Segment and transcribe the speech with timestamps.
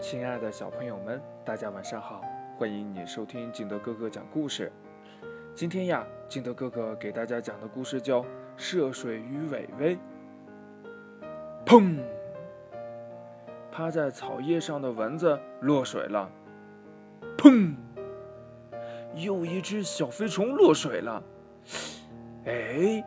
[0.00, 2.22] 亲爱的小朋友们，大家晚上好！
[2.56, 4.72] 欢迎你收听景德哥哥讲故事。
[5.54, 8.22] 今天呀，景德哥哥给大家讲的故事叫
[8.56, 9.96] 《涉水鱼伟伟》。
[11.66, 11.98] 砰！
[13.70, 16.30] 趴在草叶上的蚊子落水了。
[17.36, 17.74] 砰！
[19.16, 21.22] 又一只小飞虫落水了。
[22.46, 23.04] 哎，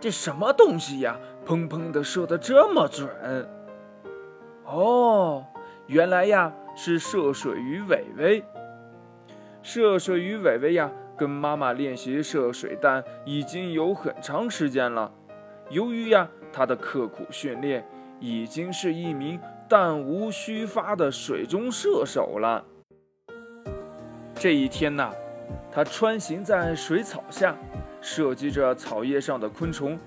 [0.00, 1.18] 这什么东西呀？
[1.44, 3.06] 砰砰的射得这么准！
[4.64, 5.44] 哦。
[5.92, 8.42] 原来呀，是涉水鱼伟伟。
[9.60, 15.12] 涉水鱼伟伟呀，跟妈妈练习射水弹已经有很长时间了。
[15.68, 17.86] 由于呀，他的刻苦训练，
[18.18, 22.64] 已经是一名弹无虚发的水中射手了。
[24.34, 25.12] 这一天呐，
[25.70, 27.54] 他穿行在水草下，
[28.00, 29.98] 射击着草叶上的昆虫。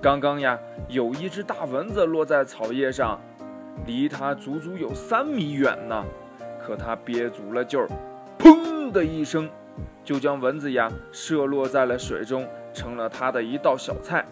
[0.00, 3.20] 刚刚呀，有一只大蚊子落在草叶上。
[3.86, 6.04] 离他足足有三米远呢，
[6.60, 7.88] 可他憋足了劲儿，
[8.38, 9.48] 砰的一声，
[10.04, 14.24] 就将蚊子呀射落在了水中，成了他的一道小菜。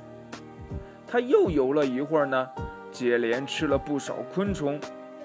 [1.06, 2.48] 他又游了一会儿呢，
[2.92, 4.78] 接连吃了不少昆虫，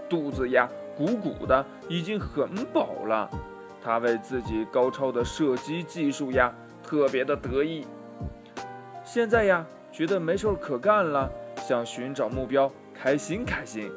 [0.09, 3.29] 肚子呀鼓鼓的，已经很饱了。
[3.83, 7.85] 他为自己高超的射击技术呀特别的得意。
[9.03, 12.71] 现在呀觉得没事可干了，想寻找目标，
[13.03, 13.91] 开心开心。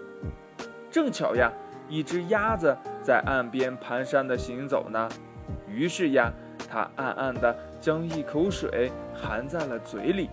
[0.90, 1.52] 正巧呀，
[1.88, 5.08] 一只鸭子在岸边蹒跚的行走呢。
[5.68, 6.32] 于是呀，
[6.68, 10.28] 他暗暗的将一口水含在了嘴里，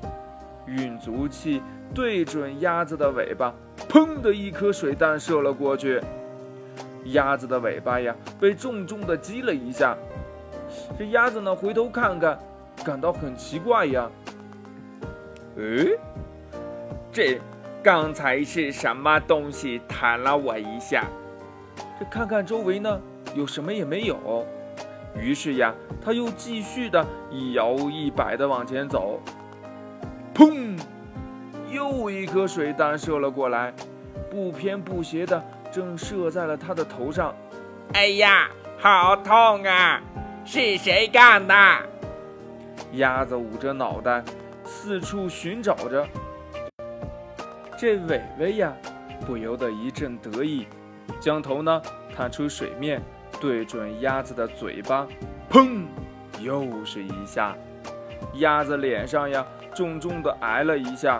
[0.66, 1.62] 运足气，
[1.94, 3.54] 对准鸭子的尾巴，
[3.88, 6.02] 砰的一颗水弹射了过去。
[7.12, 9.96] 鸭子的尾巴呀，被重重的击了一下。
[10.98, 12.40] 这鸭子呢，回头看看，
[12.84, 14.10] 感到很奇怪呀。
[15.58, 15.96] 诶，
[17.12, 17.40] 这。
[17.84, 21.06] 刚才是什么东西弹了我一下？
[22.00, 23.02] 这看看周围呢，
[23.36, 24.46] 有什么也没有。
[25.14, 29.20] 于是呀，他又继续的一摇一摆的往前走。
[30.34, 30.80] 砰！
[31.70, 33.74] 又一颗水弹射了过来，
[34.32, 37.36] 不偏不斜的正射在了他的头上。
[37.94, 38.48] 哎呀，
[38.80, 40.02] 好痛啊！
[40.46, 41.54] 是谁干的？
[42.94, 44.24] 鸭子捂着脑袋，
[44.64, 46.08] 四处寻找着。
[47.84, 48.74] 这伟伟呀，
[49.26, 50.66] 不由得一阵得意，
[51.20, 51.82] 将头呢
[52.16, 53.02] 探出水面，
[53.42, 55.06] 对准鸭子的嘴巴，
[55.50, 55.84] 砰，
[56.40, 57.54] 又是一下，
[58.36, 59.46] 鸭子脸上呀
[59.76, 61.20] 重重的挨了一下。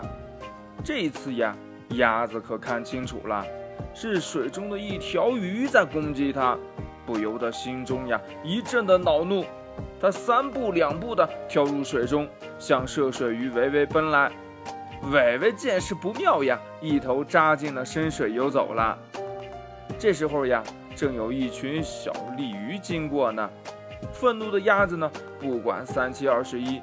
[0.82, 1.54] 这次呀，
[1.90, 3.44] 鸭子可看清楚了，
[3.92, 6.56] 是水中的一条鱼在攻击它，
[7.04, 9.44] 不由得心中呀一阵的恼怒，
[10.00, 12.26] 它三步两步的跳入水中，
[12.58, 14.32] 向涉水鱼伟伟奔来。
[15.12, 18.98] 伟伟见势不妙呀，一头扎进了深水游走了。
[19.98, 20.62] 这时候呀，
[20.96, 23.48] 正有一群小鲤鱼经过呢。
[24.12, 26.80] 愤怒的鸭子呢，不管三七二十一，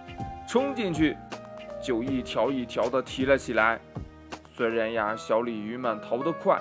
[0.48, 1.18] 冲进去
[1.82, 3.80] 就一条一条的提了起来。
[4.54, 6.60] 虽然呀，小鲤鱼们逃得快，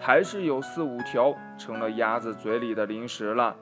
[0.00, 3.54] 还是有四五条成了鸭子嘴里的零食了。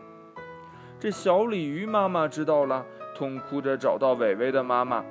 [1.00, 2.84] 这小鲤鱼妈妈知道了，
[3.16, 5.04] 痛哭着找到伟伟的妈妈。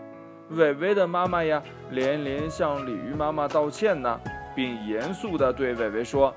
[0.51, 1.61] 伟伟的妈妈呀，
[1.91, 4.19] 连连向鲤鱼妈妈道歉呢，
[4.55, 6.33] 并严肃地对伟伟说：“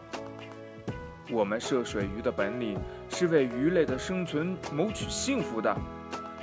[1.32, 2.78] 我们涉水鱼的本领
[3.08, 5.74] 是为鱼类的生存谋取幸福的。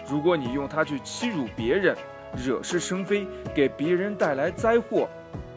[0.10, 1.96] 如果你用它去欺辱别人，
[2.36, 5.08] 惹是生非，给别人带来灾祸，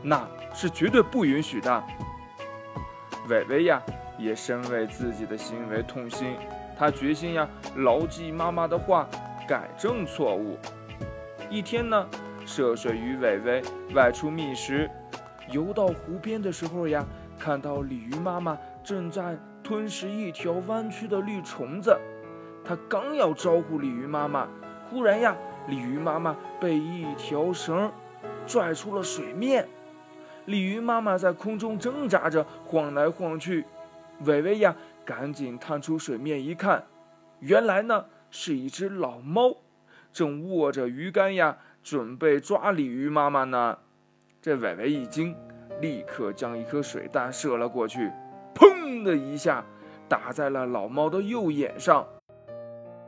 [0.03, 1.83] 那是绝对不允许的。”
[3.31, 3.81] 伟伟呀，
[4.19, 6.37] 也深为自己的行为痛心，
[6.79, 9.09] 他决心呀，牢记妈妈的话，
[9.49, 10.59] 改正错误。
[11.53, 12.09] 一天呢，
[12.47, 13.63] 涉水鱼伟伟
[13.95, 14.91] 外出觅食，
[15.51, 17.05] 游到湖边的时候呀，
[17.39, 21.95] 看到鲤鱼妈妈正在吞食一条弯曲的绿虫子。
[22.65, 24.49] 他刚要招呼鲤鱼妈妈，
[24.89, 25.37] 忽然呀，
[25.69, 27.93] 鲤鱼妈妈被一条绳
[28.47, 29.69] 拽出了水面。
[30.47, 33.67] 鲤鱼妈妈在空中挣扎着晃来晃去，
[34.25, 34.75] 伟伟呀，
[35.05, 36.87] 赶紧探出水面一看，
[37.41, 39.55] 原来呢是一只老猫。
[40.13, 43.79] 正握着鱼竿呀，准备抓鲤鱼妈妈呢。
[44.41, 45.35] 这伟伟一惊，
[45.81, 48.11] 立刻将一颗水弹射了过去，
[48.55, 49.65] 砰的一下，
[50.09, 52.07] 打在了老猫的右眼上。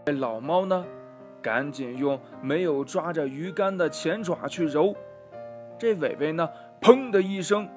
[0.06, 0.84] 这老猫呢，
[1.42, 4.94] 赶紧用没有抓着鱼竿的前爪去揉。
[5.78, 6.48] 这伟伟呢，
[6.80, 7.68] 砰的一声，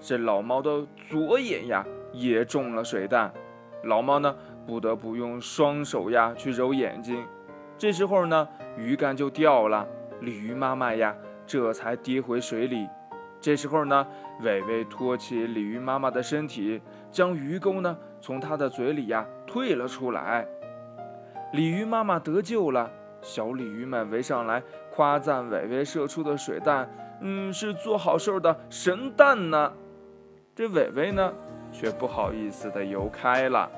[0.00, 3.32] 这老猫的左眼呀也中了水弹。
[3.84, 4.36] 老猫呢，
[4.66, 7.26] 不得不用双手呀去揉眼睛。
[7.82, 9.84] 这时候呢，鱼竿就掉了，
[10.20, 11.12] 鲤鱼妈妈呀，
[11.44, 12.88] 这才跌回水里。
[13.40, 14.06] 这时候呢，
[14.40, 16.80] 伟伟托起鲤鱼妈妈的身体，
[17.10, 20.46] 将鱼钩呢从它的嘴里呀退了出来。
[21.54, 22.88] 鲤鱼妈妈得救了，
[23.20, 24.62] 小鲤鱼们围上来
[24.94, 26.88] 夸赞伟伟射出的水弹，
[27.20, 29.72] 嗯，是做好事的神弹呢。
[30.54, 31.34] 这伟伟呢，
[31.72, 33.68] 却不好意思的游开了。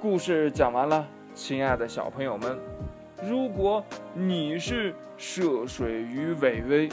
[0.00, 1.04] 故事讲完了，
[1.38, 2.58] 亲爱的小朋友们，
[3.22, 3.82] 如果
[4.12, 6.88] 你是涉水鱼伟伟。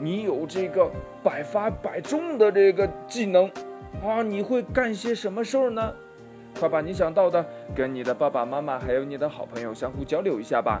[0.00, 0.90] 你有这个
[1.22, 3.50] 百发百中的这个技能
[4.02, 4.22] 啊！
[4.22, 5.92] 你会干些什么事儿呢？
[6.58, 7.44] 快把你想到的
[7.76, 10.80] 跟你的爸爸妈妈还有你的好朋友相互交流一下吧。